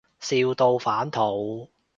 [0.19, 1.69] 笑到反肚